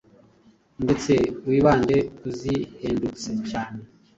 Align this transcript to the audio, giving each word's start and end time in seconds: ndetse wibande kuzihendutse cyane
ndetse 0.83 1.11
wibande 1.49 1.97
kuzihendutse 2.17 3.29
cyane 3.49 3.81